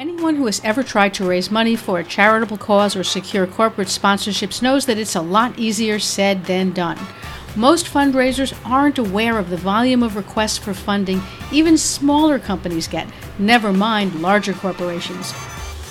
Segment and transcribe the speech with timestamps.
[0.00, 3.88] Anyone who has ever tried to raise money for a charitable cause or secure corporate
[3.88, 6.98] sponsorships knows that it's a lot easier said than done.
[7.54, 11.20] Most fundraisers aren't aware of the volume of requests for funding
[11.52, 13.06] even smaller companies get,
[13.38, 15.34] never mind larger corporations.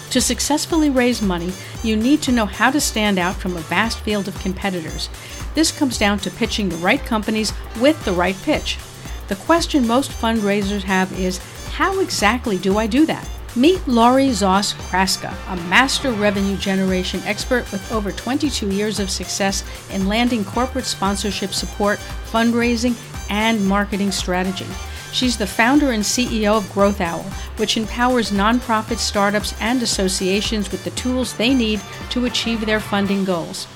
[0.09, 1.53] To successfully raise money,
[1.83, 5.07] you need to know how to stand out from a vast field of competitors.
[5.53, 8.79] This comes down to pitching the right companies with the right pitch.
[9.27, 11.37] The question most fundraisers have is
[11.73, 13.29] how exactly do I do that?
[13.59, 19.65] Meet Lori Zoss Kraska, a master revenue generation expert with over 22 years of success
[19.91, 21.99] in landing corporate sponsorship support,
[22.31, 22.95] fundraising,
[23.29, 24.65] and marketing strategy.
[25.11, 27.23] She's the founder and CEO of Growth Owl,
[27.57, 31.81] which empowers nonprofit startups and associations with the tools they need
[32.11, 33.67] to achieve their funding goals.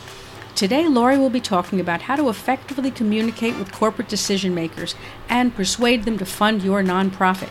[0.56, 4.96] Today, Lori will be talking about how to effectively communicate with corporate decision makers
[5.28, 7.50] and persuade them to fund your nonprofit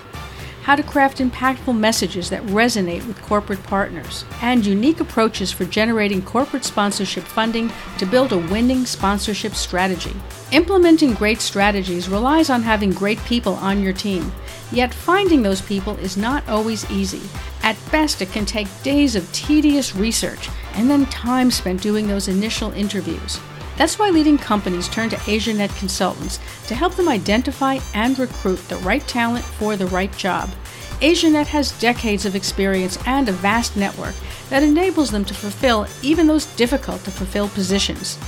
[0.63, 6.23] how to craft impactful messages that resonate with corporate partners, and unique approaches for generating
[6.23, 10.15] corporate sponsorship funding to build a winning sponsorship strategy.
[10.53, 14.33] Implementing great strategies relies on having great people on your team,
[14.71, 17.23] yet finding those people is not always easy.
[17.63, 22.29] At best, it can take days of tedious research and then time spent doing those
[22.29, 23.41] initial interviews.
[23.77, 28.77] That's why leading companies turn to AsiaNet consultants to help them identify and recruit the
[28.77, 30.51] right talent for the right job.
[31.01, 34.15] AsiaNet has decades of experience and a vast network
[34.51, 38.19] that enables them to fulfill even those difficult to fulfill positions.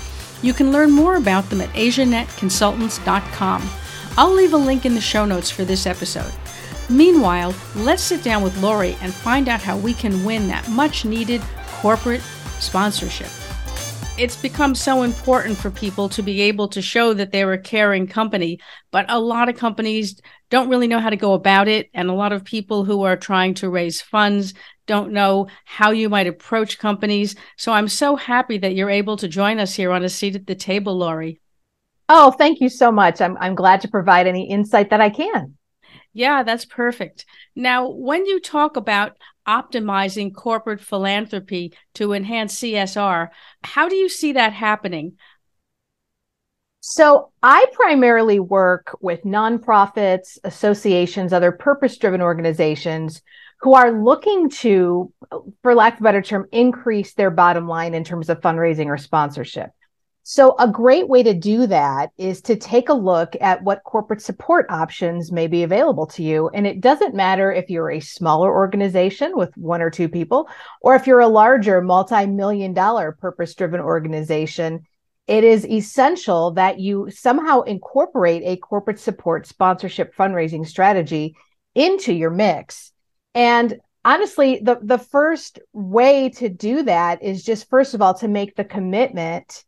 [0.43, 3.71] You can learn more about them at asianetconsultants.com.
[4.17, 6.33] I'll leave a link in the show notes for this episode.
[6.89, 11.05] Meanwhile, let's sit down with Lori and find out how we can win that much
[11.05, 11.43] needed
[11.81, 12.21] corporate
[12.59, 13.29] sponsorship
[14.17, 18.07] it's become so important for people to be able to show that they're a caring
[18.07, 18.61] company
[18.93, 20.21] but a lot of companies
[20.51, 23.17] don't really know how to go about it and a lot of people who are
[23.17, 24.55] trying to raise funds
[24.87, 27.35] don't know how you might approach companies.
[27.57, 30.47] So i'm so happy that you're able to join us here on a seat at
[30.47, 31.41] the table lori
[32.09, 33.21] oh thank you so much.
[33.21, 35.57] I'm, I'm glad to provide any insight that i can.
[36.13, 37.27] Yeah, that's perfect.
[37.57, 39.17] Now, when you talk about
[39.47, 43.29] optimizing corporate philanthropy to enhance CSR,
[43.63, 45.15] how do you see that happening?
[46.81, 53.23] So, I primarily work with nonprofits, associations, other purpose driven organizations
[53.61, 55.11] who are looking to,
[55.63, 58.99] for lack of a better term, increase their bottom line in terms of fundraising or
[58.99, 59.71] sponsorship.
[60.27, 64.23] So, a great way to do that is to take a look at what corporate
[64.23, 66.49] support options may be available to you.
[66.49, 70.49] And it doesn't matter if you're a smaller organization with one or two people,
[70.81, 74.87] or if you're a larger multi million dollar purpose driven organization.
[75.27, 81.35] It is essential that you somehow incorporate a corporate support sponsorship fundraising strategy
[81.75, 82.93] into your mix.
[83.35, 88.29] And honestly, the, the first way to do that is just, first of all, to
[88.29, 89.65] make the commitment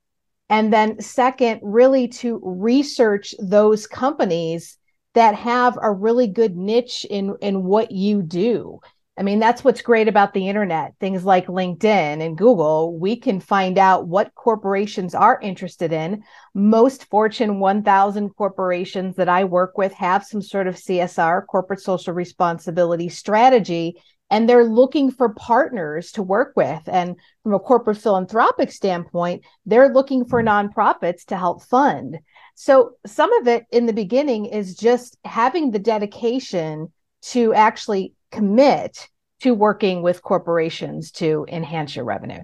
[0.48, 4.78] and then, second, really to research those companies
[5.14, 8.80] that have a really good niche in, in what you do.
[9.18, 10.92] I mean, that's what's great about the internet.
[11.00, 11.84] Things like LinkedIn
[12.22, 16.22] and Google, we can find out what corporations are interested in.
[16.54, 22.12] Most Fortune 1000 corporations that I work with have some sort of CSR, corporate social
[22.12, 26.82] responsibility strategy and they're looking for partners to work with.
[26.86, 30.68] And from a corporate philanthropic standpoint, they're looking for mm-hmm.
[30.68, 32.18] nonprofits to help fund.
[32.54, 36.92] So some of it in the beginning is just having the dedication
[37.22, 39.08] to actually commit
[39.40, 42.42] to working with corporations to enhance your revenue.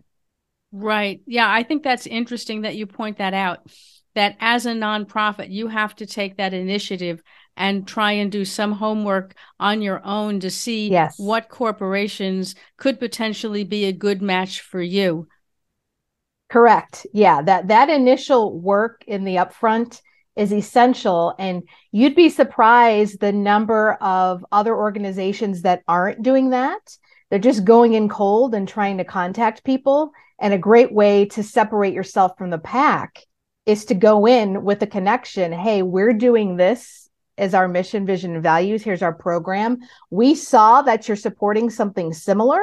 [0.70, 1.20] Right.
[1.26, 3.60] Yeah, I think that's interesting that you point that out.
[4.14, 7.22] That as a nonprofit, you have to take that initiative
[7.56, 11.18] and try and do some homework on your own to see yes.
[11.18, 15.28] what corporations could potentially be a good match for you.
[16.50, 17.06] Correct.
[17.12, 20.00] Yeah, that that initial work in the upfront
[20.36, 26.96] is essential and you'd be surprised the number of other organizations that aren't doing that.
[27.30, 31.42] They're just going in cold and trying to contact people and a great way to
[31.42, 33.24] separate yourself from the pack
[33.64, 35.52] is to go in with a connection.
[35.52, 37.01] Hey, we're doing this
[37.36, 38.82] is our mission, vision, and values.
[38.82, 39.78] Here's our program.
[40.10, 42.60] We saw that you're supporting something similar.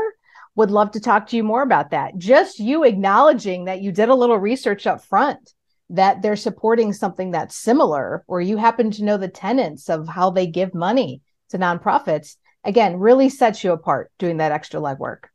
[0.55, 2.17] Would love to talk to you more about that.
[2.17, 5.53] Just you acknowledging that you did a little research up front
[5.89, 10.29] that they're supporting something that's similar, or you happen to know the tenets of how
[10.29, 15.25] they give money to nonprofits, again, really sets you apart doing that extra legwork.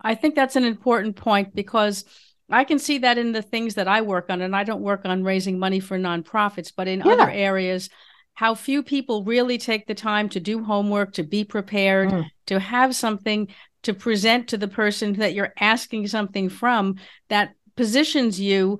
[0.00, 2.04] I think that's an important point because
[2.50, 5.02] I can see that in the things that I work on, and I don't work
[5.04, 7.12] on raising money for nonprofits, but in yeah.
[7.12, 7.88] other areas,
[8.34, 12.24] how few people really take the time to do homework, to be prepared, mm.
[12.46, 13.48] to have something
[13.82, 16.96] to present to the person that you're asking something from
[17.28, 18.78] that positions you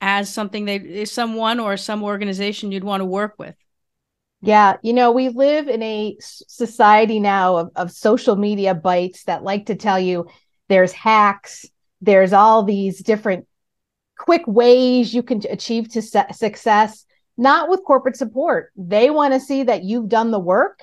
[0.00, 3.54] as something they someone or some organization you'd want to work with.
[4.40, 9.42] Yeah, you know, we live in a society now of, of social media bites that
[9.42, 10.28] like to tell you
[10.68, 11.66] there's hacks,
[12.00, 13.48] there's all these different
[14.16, 17.04] quick ways you can achieve to su- success,
[17.38, 18.72] not with corporate support.
[18.76, 20.82] They want to see that you've done the work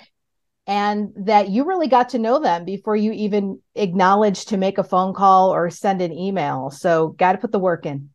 [0.65, 4.83] and that you really got to know them before you even acknowledge to make a
[4.83, 6.71] phone call or send an email.
[6.71, 8.09] So, got to put the work in.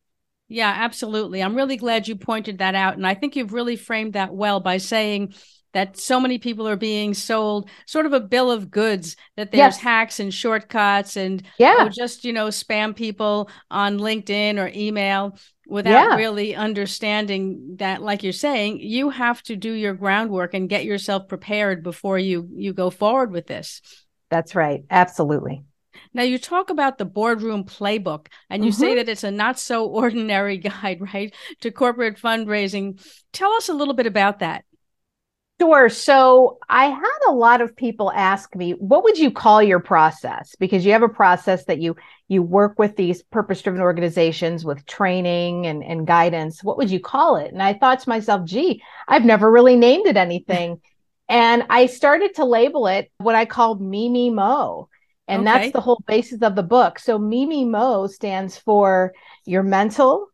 [0.49, 1.45] Yeah, absolutely.
[1.45, 2.97] I'm really glad you pointed that out.
[2.97, 5.35] And I think you've really framed that well by saying
[5.73, 9.77] that so many people are being sold sort of a bill of goods that there's
[9.77, 9.79] yes.
[9.79, 11.77] hacks and shortcuts and yeah.
[11.81, 16.17] Oh, just, you know, spam people on LinkedIn or email without yeah.
[16.17, 21.29] really understanding that like you're saying you have to do your groundwork and get yourself
[21.29, 23.81] prepared before you you go forward with this
[24.31, 25.63] that's right absolutely
[26.13, 28.81] now, you talk about the boardroom playbook and you mm-hmm.
[28.81, 33.01] say that it's a not so ordinary guide, right, to corporate fundraising.
[33.33, 34.65] Tell us a little bit about that.
[35.61, 35.91] Sure.
[35.91, 40.57] So I had a lot of people ask me, what would you call your process?
[40.59, 41.97] Because you have a process that you
[42.29, 46.65] you work with these purpose-driven organizations with training and, and guidance.
[46.65, 47.53] What would you call it?
[47.53, 50.81] And I thought to myself, gee, I've never really named it anything.
[51.31, 54.89] and I started to label it what I called Mimi Mo.
[55.29, 55.45] And okay.
[55.45, 56.99] that's the whole basis of the book.
[56.99, 59.13] So Mimi Mo stands for
[59.47, 60.27] your mental,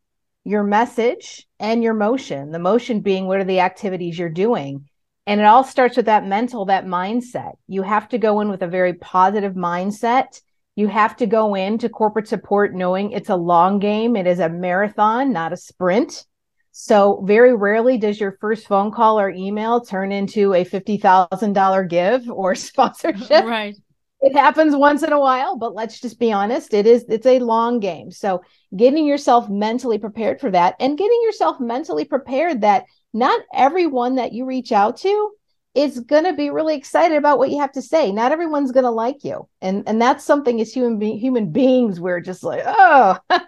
[0.42, 2.50] your message, and your motion.
[2.50, 4.88] The motion being what are the activities you're doing.
[5.26, 7.54] And it all starts with that mental, that mindset.
[7.66, 10.40] You have to go in with a very positive mindset.
[10.76, 14.14] You have to go into corporate support knowing it's a long game.
[14.14, 16.24] It is a marathon, not a sprint.
[16.70, 22.30] So very rarely does your first phone call or email turn into a $50,000 give
[22.30, 23.44] or sponsorship.
[23.44, 23.76] Right
[24.20, 27.38] it happens once in a while but let's just be honest it is it's a
[27.38, 28.10] long game.
[28.10, 28.42] So
[28.76, 34.32] getting yourself mentally prepared for that and getting yourself mentally prepared that not everyone that
[34.32, 35.32] you reach out to
[35.74, 38.10] is going to be really excited about what you have to say.
[38.10, 39.46] Not everyone's going to like you.
[39.60, 43.18] And and that's something as human be- human beings we're just like oh.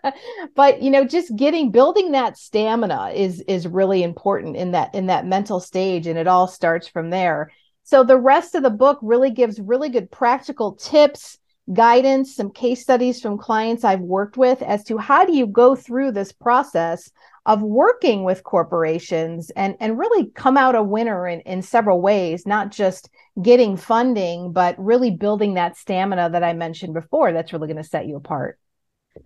[0.55, 5.06] But you know just getting building that stamina is is really important in that in
[5.06, 7.50] that mental stage and it all starts from there
[7.88, 11.38] so the rest of the book really gives really good practical tips,
[11.73, 15.75] guidance, some case studies from clients I've worked with as to how do you go
[15.75, 17.11] through this process
[17.46, 22.46] of working with corporations and, and really come out a winner in, in several ways,
[22.46, 23.08] not just
[23.40, 27.88] getting funding, but really building that stamina that I mentioned before that's really going to
[27.88, 28.58] set you apart.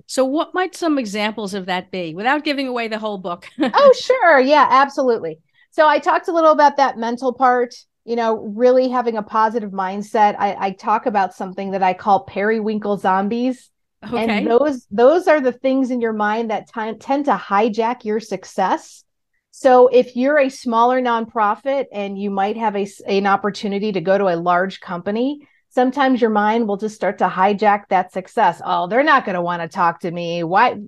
[0.06, 3.49] So, what might some examples of that be without giving away the whole book?
[3.61, 4.38] oh, sure.
[4.38, 5.41] Yeah, absolutely.
[5.73, 7.75] So, I talked a little about that mental part
[8.05, 10.37] you know, really having a positive mindset.
[10.39, 13.71] I, I talk about something that I call periwinkle zombies.
[14.05, 14.29] Okay.
[14.29, 18.19] And those those are the things in your mind that t- tend to hijack your
[18.19, 19.05] success.
[19.53, 24.19] So if you're a smaller nonprofit and you might have a, an opportunity to go
[24.19, 28.61] to a large company, sometimes your mind will just start to hijack that success.
[28.65, 30.43] Oh, they're not going to want to talk to me.
[30.43, 30.79] Why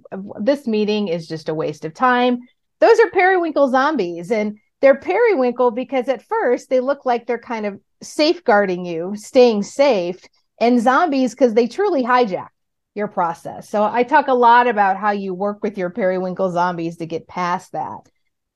[0.41, 2.41] this meeting is just a waste of time.
[2.81, 7.65] Those are periwinkle zombies and they're periwinkle because at first they look like they're kind
[7.65, 10.21] of safeguarding you, staying safe,
[10.61, 12.49] and zombies because they truly hijack
[12.95, 13.67] your process.
[13.67, 17.27] So I talk a lot about how you work with your periwinkle zombies to get
[17.27, 18.01] past that.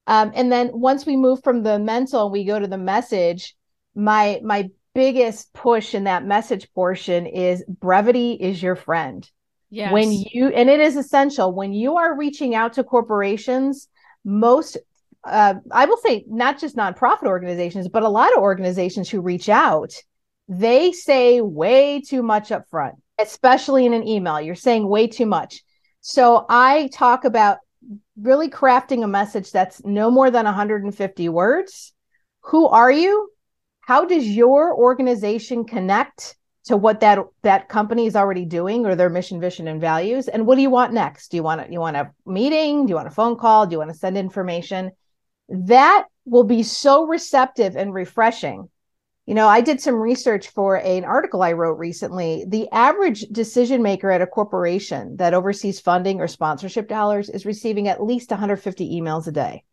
[0.07, 3.57] Um, and then once we move from the mental, we go to the message.
[3.95, 9.27] My my biggest push in that message portion is brevity is your friend.
[9.71, 9.95] Yes.
[9.95, 13.89] When you and it is essential when you are reaching out to corporations,
[14.27, 14.77] most
[15.31, 19.49] uh, I will say not just nonprofit organizations, but a lot of organizations who reach
[19.49, 19.93] out,
[20.49, 24.41] they say way too much up front, especially in an email.
[24.41, 25.63] You're saying way too much.
[26.01, 27.59] So I talk about
[28.21, 31.93] really crafting a message that's no more than 150 words.
[32.45, 33.31] Who are you?
[33.81, 39.09] How does your organization connect to what that that company is already doing or their
[39.09, 40.29] mission, vision, and values?
[40.29, 41.31] And what do you want next?
[41.31, 42.87] Do you want to, you want a meeting?
[42.87, 43.67] Do you want a phone call?
[43.67, 44.93] Do you want to send information?
[45.49, 48.69] That will be so receptive and refreshing.
[49.27, 52.47] You know, I did some research for an article I wrote recently.
[52.49, 57.89] The average decision maker at a corporation that oversees funding or sponsorship dollars is receiving
[57.89, 59.65] at least 150 emails a day.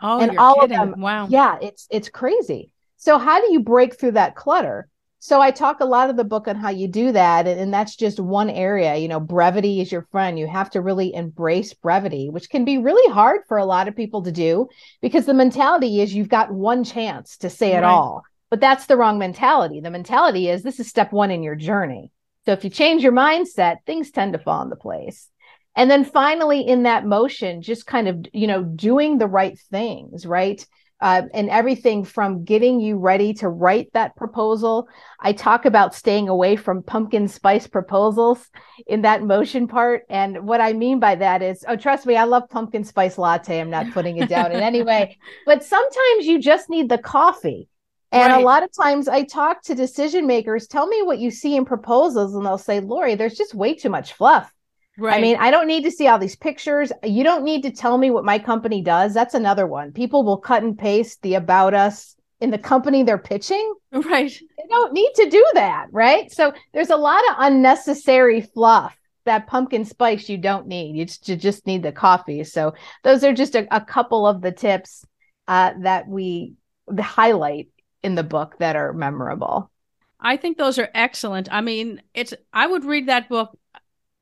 [0.00, 0.78] Oh, and all kidding.
[0.78, 1.26] of them, wow.
[1.28, 2.72] Yeah, it's it's crazy.
[2.96, 4.88] So how do you break through that clutter?
[5.24, 7.46] So I talk a lot of the book on how you do that.
[7.46, 8.96] And, and, that's just one area.
[8.96, 10.36] You know, brevity is your friend.
[10.36, 13.94] You have to really embrace brevity, which can be really hard for a lot of
[13.94, 14.66] people to do
[15.00, 17.84] because the mentality is you've got one chance to say it right.
[17.84, 18.24] all.
[18.50, 19.78] But that's the wrong mentality.
[19.78, 22.10] The mentality is this is step one in your journey.
[22.44, 25.28] So if you change your mindset, things tend to fall into place.
[25.76, 30.26] And then finally, in that motion, just kind of, you know, doing the right things,
[30.26, 30.66] right?
[31.02, 34.88] Uh, and everything from getting you ready to write that proposal.
[35.18, 38.48] I talk about staying away from pumpkin spice proposals
[38.86, 40.04] in that motion part.
[40.08, 43.60] And what I mean by that is, oh, trust me, I love pumpkin spice latte.
[43.60, 45.18] I'm not putting it down in any way.
[45.44, 47.68] But sometimes you just need the coffee.
[48.12, 48.40] And right.
[48.40, 51.64] a lot of times I talk to decision makers, tell me what you see in
[51.64, 54.52] proposals, and they'll say, Lori, there's just way too much fluff.
[54.98, 55.16] Right.
[55.16, 56.92] I mean, I don't need to see all these pictures.
[57.02, 59.14] You don't need to tell me what my company does.
[59.14, 59.92] That's another one.
[59.92, 63.74] People will cut and paste the about us in the company they're pitching.
[63.92, 64.32] Right.
[64.32, 65.86] They don't need to do that.
[65.92, 66.32] Right.
[66.32, 70.96] So there's a lot of unnecessary fluff that pumpkin spice you don't need.
[70.96, 72.42] You just, you just need the coffee.
[72.44, 75.04] So those are just a, a couple of the tips
[75.46, 76.54] uh, that we
[76.98, 77.68] highlight
[78.02, 79.70] in the book that are memorable.
[80.18, 81.48] I think those are excellent.
[81.52, 83.58] I mean, it's I would read that book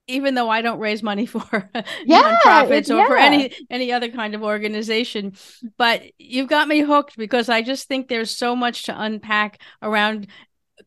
[0.07, 1.71] even though I don't raise money for
[2.04, 3.07] yeah, nonprofits or yeah.
[3.07, 5.35] for any any other kind of organization,
[5.76, 10.26] but you've got me hooked because I just think there's so much to unpack around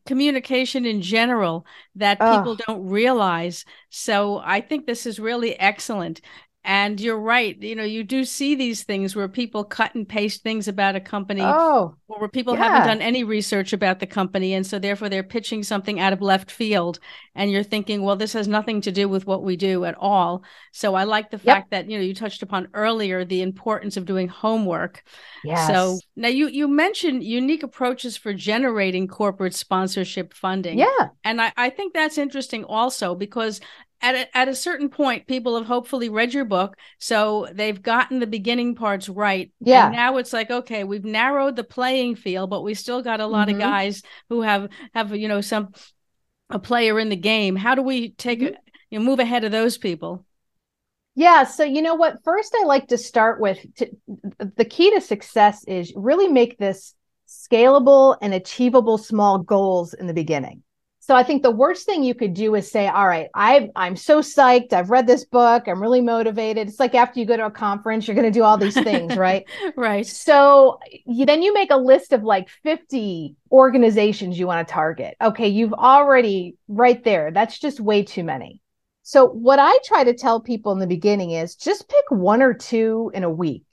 [0.06, 3.64] communication in general that people don't realize.
[3.90, 6.20] So I think this is really excellent.
[6.66, 7.60] And you're right.
[7.60, 11.00] You know, you do see these things where people cut and paste things about a
[11.00, 12.64] company, oh, or where people yeah.
[12.64, 16.22] haven't done any research about the company, and so therefore they're pitching something out of
[16.22, 17.00] left field,
[17.34, 20.42] and you're thinking, well, this has nothing to do with what we do at all.
[20.72, 21.70] So I like the fact yep.
[21.70, 25.04] that you know you touched upon earlier the importance of doing homework.
[25.44, 25.66] Yes.
[25.66, 30.78] So now you you mentioned unique approaches for generating corporate sponsorship funding.
[30.78, 33.60] Yeah, and I, I think that's interesting also because
[34.04, 38.20] at a, at a certain point, people have hopefully read your book, so they've gotten
[38.20, 39.50] the beginning parts right.
[39.60, 39.86] Yeah.
[39.86, 43.26] And now it's like, okay, we've narrowed the playing field, but we still got a
[43.26, 43.56] lot mm-hmm.
[43.56, 45.72] of guys who have have you know some
[46.50, 47.56] a player in the game.
[47.56, 48.54] How do we take mm-hmm.
[48.90, 50.26] you know, move ahead of those people?
[51.14, 51.44] Yeah.
[51.44, 52.22] So, you know what?
[52.24, 53.90] First, I like to start with to,
[54.56, 56.94] the key to success is really make this
[57.26, 60.62] scalable and achievable small goals in the beginning.
[61.06, 63.94] So I think the worst thing you could do is say, all right, I I'm
[63.94, 64.72] so psyched.
[64.72, 65.64] I've read this book.
[65.68, 66.66] I'm really motivated.
[66.66, 69.14] It's like after you go to a conference, you're going to do all these things,
[69.18, 69.44] right?
[69.76, 70.06] right.
[70.06, 75.14] So you, then you make a list of like 50 organizations you want to target.
[75.20, 77.30] Okay, you've already right there.
[77.30, 78.62] That's just way too many.
[79.02, 82.54] So what I try to tell people in the beginning is just pick one or
[82.54, 83.66] two in a week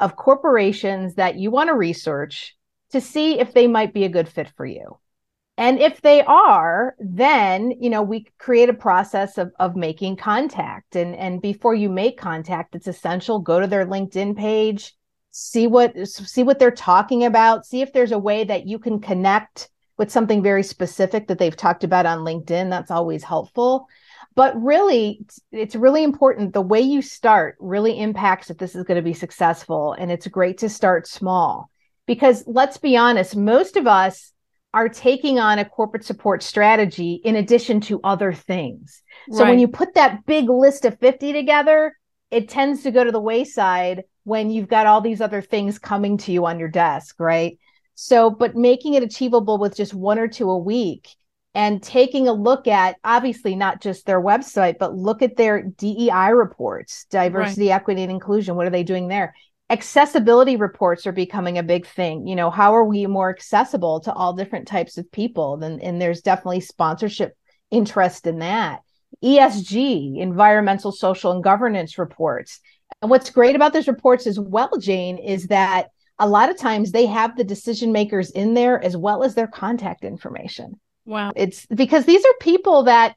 [0.00, 2.56] of corporations that you want to research
[2.90, 4.98] to see if they might be a good fit for you
[5.58, 10.96] and if they are then you know we create a process of, of making contact.
[10.96, 13.40] And and before you make contact it's essential.
[13.40, 14.94] Go to their linkedin page
[15.30, 18.98] see what see what they're talking about see if there's a way that you can
[18.98, 22.70] connect with something very specific that they've talked about on linkedin.
[22.70, 23.88] That's always helpful.
[24.36, 26.54] But really it's really important.
[26.54, 29.94] The way you start really impacts if this is going to be successful.
[29.94, 31.68] And it's great to start small.
[32.06, 34.32] Because let's be honest most of us
[34.74, 39.02] are taking on a corporate support strategy in addition to other things.
[39.30, 39.50] So right.
[39.50, 41.96] when you put that big list of 50 together,
[42.30, 46.18] it tends to go to the wayside when you've got all these other things coming
[46.18, 47.58] to you on your desk, right?
[47.94, 51.08] So, but making it achievable with just one or two a week
[51.54, 56.30] and taking a look at obviously not just their website, but look at their DEI
[56.32, 57.74] reports, diversity, right.
[57.74, 58.54] equity, and inclusion.
[58.54, 59.34] What are they doing there?
[59.70, 62.26] Accessibility reports are becoming a big thing.
[62.26, 65.62] You know how are we more accessible to all different types of people?
[65.62, 67.36] And, and there's definitely sponsorship
[67.70, 68.80] interest in that.
[69.22, 72.60] Esg environmental social and governance reports.
[73.02, 76.90] And what's great about those reports as well jane is that a lot of times
[76.90, 80.80] they have the decision makers in there as well as their contact information.
[81.04, 81.32] Wow.
[81.36, 83.14] It's because these are people that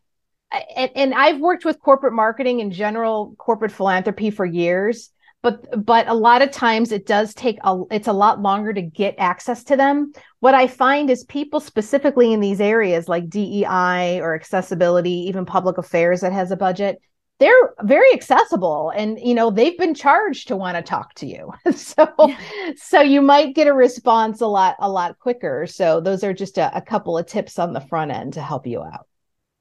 [0.76, 5.10] and, and i've worked with corporate marketing and general corporate philanthropy for years
[5.42, 8.82] but but a lot of times it does take a it's a lot longer to
[8.82, 10.14] get access to them.
[10.40, 15.78] What i find is people specifically in these areas like dei or accessibility even public
[15.78, 17.00] affairs that has a budget
[17.42, 21.52] they're very accessible and you know they've been charged to want to talk to you.
[21.74, 22.38] So yeah.
[22.76, 25.66] so you might get a response a lot a lot quicker.
[25.66, 28.68] So those are just a, a couple of tips on the front end to help
[28.68, 29.08] you out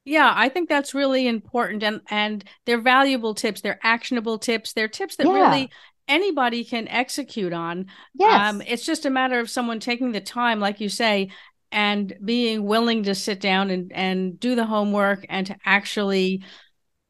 [0.05, 4.89] yeah, I think that's really important and and they're valuable tips, they're actionable tips, they're
[4.89, 5.33] tips that yeah.
[5.33, 5.71] really
[6.09, 7.87] anybody can execute on.
[8.15, 8.51] Yes.
[8.51, 11.31] Um, it's just a matter of someone taking the time, like you say,
[11.71, 16.43] and being willing to sit down and, and do the homework and to actually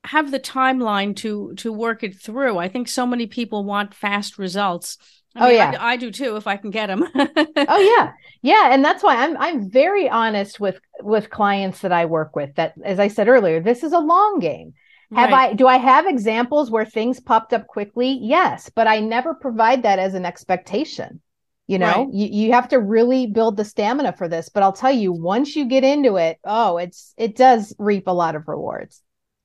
[0.05, 2.59] have the timeline to to work it through.
[2.59, 4.99] I think so many people want fast results.
[5.37, 7.05] I oh mean, yeah, I, I, do too if I can get them.
[7.15, 12.07] oh yeah, yeah, and that's why I'm I'm very honest with with clients that I
[12.07, 12.55] work with.
[12.57, 14.75] That, as I said earlier, this is a long game.
[15.15, 15.51] Have right.
[15.51, 18.19] I do I have examples where things popped up quickly?
[18.21, 21.21] Yes, but I never provide that as an expectation.
[21.69, 22.13] You know, right.
[22.13, 24.49] you, you have to really build the stamina for this.
[24.49, 28.13] But I'll tell you, once you get into it, oh, it's it does reap a
[28.13, 29.01] lot of rewards.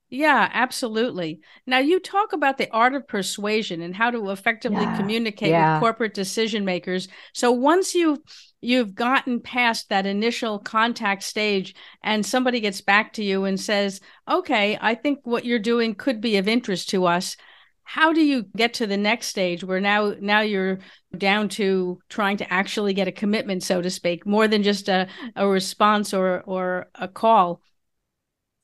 [0.10, 1.40] Yeah, absolutely.
[1.66, 5.74] Now you talk about the art of persuasion and how to effectively yeah, communicate yeah.
[5.74, 7.08] with corporate decision makers.
[7.34, 8.20] So once you've
[8.62, 14.00] you've gotten past that initial contact stage and somebody gets back to you and says,
[14.30, 17.36] "Okay, I think what you're doing could be of interest to us."
[17.84, 20.80] How do you get to the next stage where now now you're
[21.18, 25.08] down to trying to actually get a commitment so to speak, more than just a
[25.36, 27.62] a response or or a call?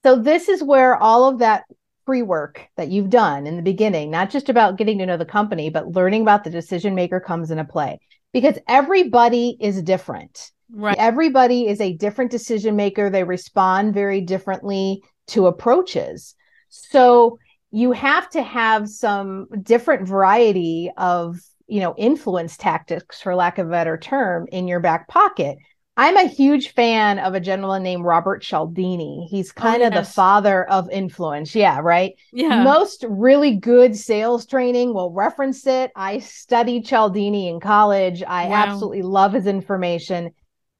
[0.03, 1.65] So this is where all of that
[2.05, 5.25] pre work that you've done in the beginning, not just about getting to know the
[5.25, 7.99] company, but learning about the decision maker comes into play
[8.33, 10.51] because everybody is different.
[10.73, 10.97] Right.
[10.97, 13.09] Everybody is a different decision maker.
[13.09, 16.35] They respond very differently to approaches.
[16.69, 17.37] So
[17.71, 23.67] you have to have some different variety of, you know, influence tactics, for lack of
[23.67, 25.57] a better term, in your back pocket
[26.01, 29.27] I'm a huge fan of a gentleman named Robert Cialdini.
[29.29, 30.07] He's oh, kind oh, of yes.
[30.07, 31.53] the father of influence.
[31.53, 32.15] Yeah, right?
[32.33, 32.63] Yeah.
[32.63, 35.91] Most really good sales training will reference it.
[35.95, 38.23] I studied Cialdini in college.
[38.23, 38.55] I wow.
[38.55, 40.31] absolutely love his information.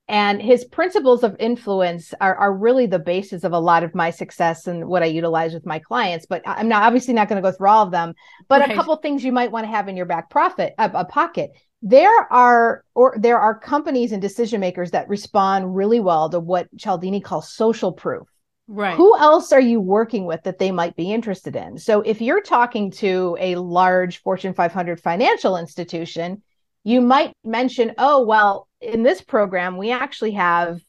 [0.07, 4.09] And his principles of influence are, are really the basis of a lot of my
[4.09, 6.25] success and what I utilize with my clients.
[6.25, 8.15] But I'm not obviously not going to go through all of them.
[8.47, 8.71] But right.
[8.71, 11.51] a couple things you might want to have in your back profit, a, a pocket
[11.81, 16.67] there are or there are companies and decision makers that respond really well to what
[16.77, 18.27] Cialdini calls social proof.
[18.67, 18.95] Right.
[18.95, 21.77] Who else are you working with that they might be interested in?
[21.77, 26.41] So if you're talking to a large Fortune 500 financial institution,
[26.83, 30.81] you might mention, "Oh, well, in this program we actually have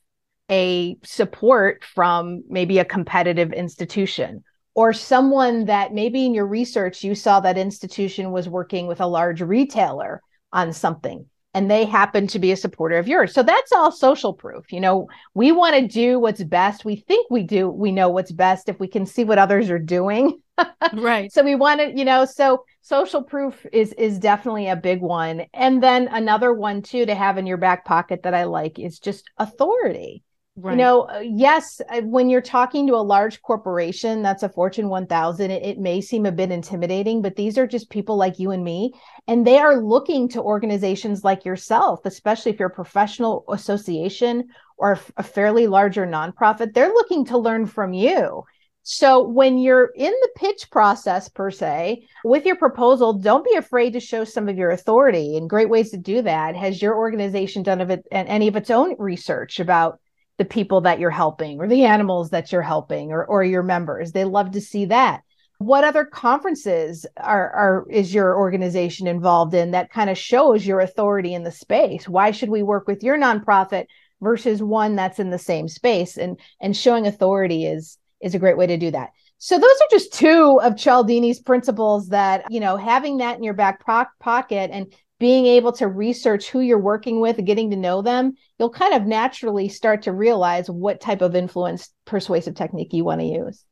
[0.51, 4.45] a support from maybe a competitive institution
[4.75, 9.07] or someone that maybe in your research you saw that institution was working with a
[9.07, 10.23] large retailer
[10.53, 13.35] on something and they happen to be a supporter of yours.
[13.35, 14.73] So that's all social proof.
[14.73, 16.85] You know, we want to do what's best.
[16.85, 19.79] We think we do, we know what's best if we can see what others are
[19.79, 20.41] doing.
[20.95, 21.31] right.
[21.33, 25.47] So we want to, you know, so social proof is is definitely a big one.
[25.53, 28.99] And then another one too to have in your back pocket that I like is
[28.99, 30.23] just authority.
[30.63, 30.73] Right.
[30.73, 35.51] You know, uh, yes, when you're talking to a large corporation that's a Fortune 1000,
[35.51, 38.63] it, it, may seem a bit intimidating, but these are just people like you and
[38.63, 38.93] me.
[39.27, 45.01] And they are looking to organizations like yourself, especially if you're a professional association or
[45.17, 48.45] a fairly larger nonprofit, they're looking to learn from you.
[48.85, 53.95] So when you're in the pitch process per se with your proposal, don't be afraid
[53.95, 55.37] to show some of your authority.
[55.37, 56.55] And great ways to do that.
[56.55, 59.99] Has your organization done of it and any of its own research about
[60.39, 64.13] the people that you're helping or the animals that you're helping or, or your members.
[64.13, 65.23] They love to see that.
[65.59, 70.81] What other conferences are, are is your organization involved in that kind of shows your
[70.81, 72.09] authority in the space?
[72.09, 73.87] Why should we work with your nonprofit
[74.21, 76.17] versus one that's in the same space?
[76.17, 79.11] And and showing authority is is a great way to do that.
[79.39, 83.55] So those are just two of Cialdini's principles that, you know, having that in your
[83.55, 88.03] back po- pocket and being able to research who you're working with, getting to know
[88.03, 93.05] them, you'll kind of naturally start to realize what type of influence persuasive technique you
[93.05, 93.65] want to use.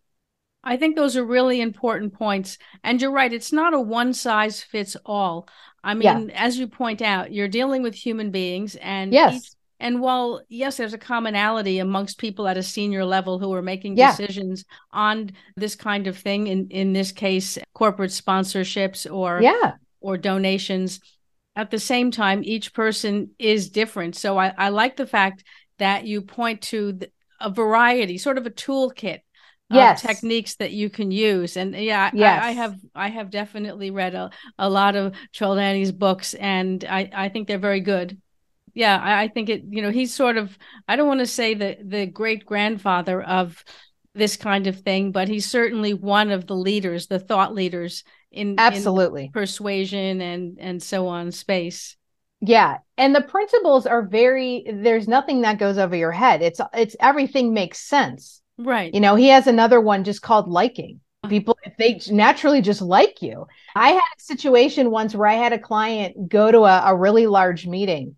[0.63, 2.57] I think those are really important points.
[2.85, 5.49] And you're right, it's not a one size fits all.
[5.83, 6.35] I mean, yeah.
[6.41, 9.35] as you point out, you're dealing with human beings and yes.
[9.35, 13.63] Each, and while yes, there's a commonality amongst people at a senior level who are
[13.63, 14.13] making yeah.
[14.13, 19.73] decisions on this kind of thing, in in this case, corporate sponsorships or yeah.
[20.01, 21.01] or donations,
[21.61, 24.17] at the same time, each person is different.
[24.17, 25.45] So I, I like the fact
[25.79, 29.21] that you point to the, a variety, sort of a toolkit
[29.71, 30.01] yes.
[30.01, 31.59] techniques that you can use.
[31.59, 32.43] And yeah, yes.
[32.43, 37.11] I, I, have I have definitely read a, a lot of Cialdini's books, and I,
[37.15, 38.19] I think they're very good.
[38.73, 39.65] Yeah, I, I think it.
[39.69, 40.57] You know, he's sort of
[40.89, 43.63] I don't want to say the the great grandfather of
[44.15, 48.57] this kind of thing, but he's certainly one of the leaders, the thought leaders in
[48.59, 49.27] absolutely.
[49.27, 51.97] in persuasion and and so on space.
[52.41, 52.79] Yeah.
[52.97, 56.43] And the principles are very there's nothing that goes over your head.
[56.43, 58.43] It's it's everything makes sense.
[58.59, 58.93] Right.
[58.93, 61.01] You know he has another one just called liking.
[61.29, 63.47] People if they naturally just like you.
[63.77, 67.27] I had a situation once where i had a client go to a, a really
[67.27, 68.17] large meeting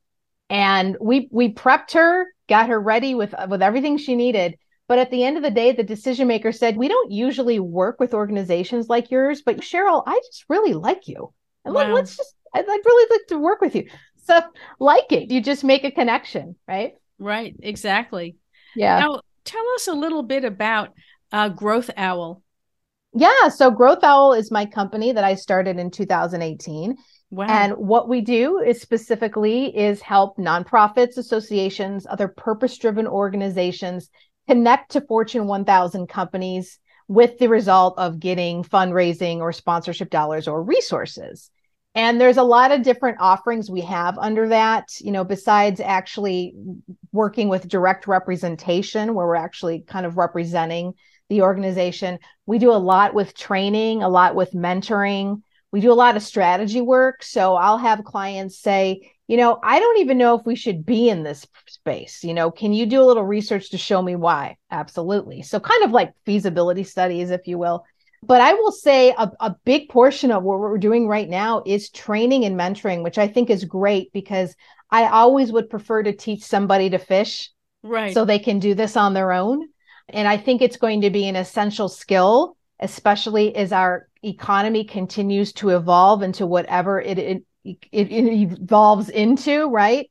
[0.49, 4.59] and we we prepped her got her ready with with everything she needed.
[4.89, 7.99] But at the end of the day, the decision maker said, "We don't usually work
[8.01, 11.33] with organizations like yours, but Cheryl, I just really like you,
[11.65, 11.93] and wow.
[11.93, 13.89] let's just I'd, I'd really like to work with you."
[14.25, 14.41] So
[14.79, 16.95] like it, you just make a connection, right?
[17.19, 18.37] Right, exactly.
[18.75, 19.01] Yeah.
[19.01, 20.91] Now, tell us a little bit about
[21.31, 22.43] uh, Growth Owl.
[23.15, 26.97] Yeah, so Growth Owl is my company that I started in 2018.
[27.31, 27.47] Wow.
[27.49, 34.11] And what we do is specifically is help nonprofits, associations, other purpose-driven organizations
[34.49, 36.79] connect to Fortune 1000 companies
[37.09, 41.51] with the result of getting fundraising or sponsorship dollars or resources.
[41.95, 46.55] And there's a lot of different offerings we have under that, you know, besides actually
[47.13, 50.95] working with direct representation, where we're actually kind of representing
[51.29, 52.19] the organization.
[52.47, 55.43] We do a lot with training, a lot with mentoring.
[55.73, 57.23] We do a lot of strategy work.
[57.23, 61.09] So I'll have clients say, you know, I don't even know if we should be
[61.09, 62.23] in this space.
[62.23, 64.59] You know, can you do a little research to show me why?
[64.71, 65.43] Absolutely.
[65.43, 67.85] So, kind of like feasibility studies, if you will.
[68.23, 71.91] But I will say a, a big portion of what we're doing right now is
[71.91, 74.55] training and mentoring, which I think is great because
[74.91, 77.51] I always would prefer to teach somebody to fish.
[77.83, 78.15] Right.
[78.15, 79.67] So they can do this on their own.
[80.09, 85.53] And I think it's going to be an essential skill, especially as our economy continues
[85.55, 90.11] to evolve into whatever it, it, it, it evolves into, right?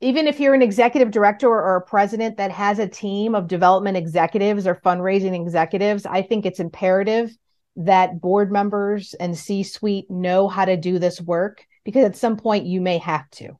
[0.00, 3.96] Even if you're an executive director or a president that has a team of development
[3.96, 7.36] executives or fundraising executives, I think it's imperative
[7.76, 12.36] that board members and C suite know how to do this work because at some
[12.36, 13.58] point you may have to.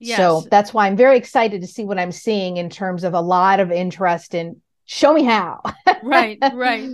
[0.00, 0.16] Yes.
[0.16, 3.20] So that's why I'm very excited to see what I'm seeing in terms of a
[3.20, 5.60] lot of interest in show me how.
[6.02, 6.88] right, right.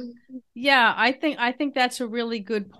[0.52, 2.70] Yeah, I think I think that's a really good.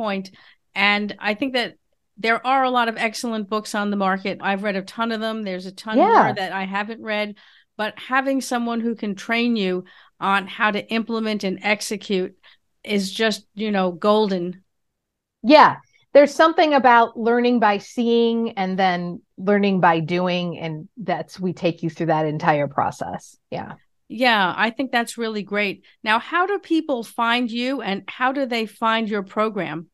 [0.75, 1.77] And I think that
[2.19, 4.39] there are a lot of excellent books on the market.
[4.41, 5.43] I've read a ton of them.
[5.43, 6.25] There's a ton yeah.
[6.25, 7.37] more that I haven't read,
[7.77, 9.85] but having someone who can train you
[10.21, 12.37] on how to implement and execute
[12.83, 14.63] is just, you know, golden.
[15.43, 15.77] Yeah.
[16.13, 20.59] There's something about learning by seeing and then learning by doing.
[20.59, 23.37] And that's, we take you through that entire process.
[23.51, 23.75] Yeah.
[24.09, 25.85] Yeah, I think that's really great.
[26.03, 29.89] Now, how do people find you and how do they find your program?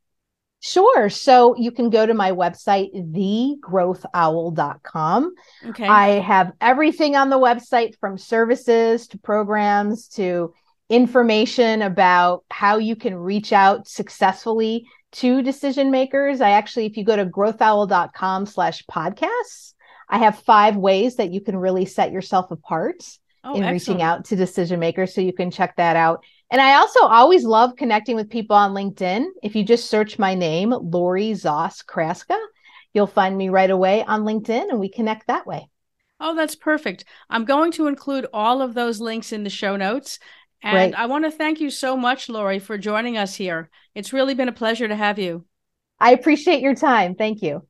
[0.62, 1.09] Sure.
[1.09, 5.35] So you can go to my website, thegrowthowl.com.
[5.68, 5.87] Okay.
[5.87, 10.53] I have everything on the website from services to programs to
[10.90, 16.42] information about how you can reach out successfully to decision makers.
[16.42, 19.73] I actually, if you go to growthowl.com slash podcasts,
[20.09, 23.03] I have five ways that you can really set yourself apart
[23.44, 23.72] oh, in excellent.
[23.72, 25.14] reaching out to decision makers.
[25.14, 26.24] So you can check that out.
[26.50, 29.26] And I also always love connecting with people on LinkedIn.
[29.42, 32.38] If you just search my name, Lori Zoss Kraska,
[32.92, 35.68] you'll find me right away on LinkedIn and we connect that way.
[36.18, 37.05] Oh, that's perfect.
[37.31, 40.18] I'm going to include all of those links in the show notes.
[40.62, 43.70] And I want to thank you so much, Lori, for joining us here.
[43.94, 45.46] It's really been a pleasure to have you.
[45.98, 47.14] I appreciate your time.
[47.14, 47.66] Thank you.